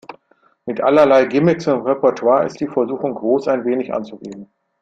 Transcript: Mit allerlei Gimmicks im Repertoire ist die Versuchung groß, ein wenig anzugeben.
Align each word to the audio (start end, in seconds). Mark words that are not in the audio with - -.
Mit 0.65 0.81
allerlei 0.81 1.25
Gimmicks 1.25 1.67
im 1.67 1.81
Repertoire 1.81 2.47
ist 2.47 2.59
die 2.59 2.65
Versuchung 2.65 3.13
groß, 3.13 3.47
ein 3.47 3.65
wenig 3.65 3.93
anzugeben. 3.93 4.47